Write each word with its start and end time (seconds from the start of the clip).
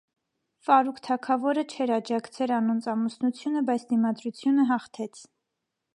Ֆարուք 0.67 1.01
թագաւորը 1.07 1.65
չէր 1.75 1.93
աջակցեր 1.97 2.55
անոնց 2.57 2.89
ամուսնութիւնը, 2.95 3.63
բայց 3.69 3.87
դիմադրութիւնը 3.93 4.71
յաղթեց։ 4.73 5.25